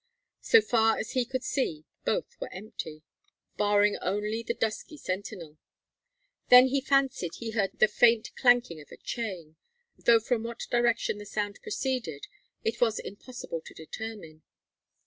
So 0.41 0.61
far 0.61 0.97
as 0.97 1.11
he 1.11 1.25
could 1.25 1.43
see 1.43 1.85
both 2.05 2.35
were 2.39 2.51
empty, 2.51 3.03
barring 3.55 3.97
only 4.01 4.41
the 4.41 4.55
dusky 4.55 4.97
sentinel. 4.97 5.59
Then 6.49 6.69
he 6.69 6.81
fancied 6.81 7.35
he 7.35 7.51
heard 7.51 7.77
the 7.77 7.87
faint 7.87 8.31
clanking 8.35 8.81
of 8.81 8.91
a 8.91 8.97
chain, 8.97 9.57
though 9.99 10.19
from 10.19 10.41
what 10.41 10.65
direction 10.71 11.19
the 11.19 11.27
sound 11.27 11.59
proceeded 11.61 12.25
it 12.63 12.81
was 12.81 12.97
impossible 12.97 13.61
to 13.61 13.75
determine. 13.75 14.41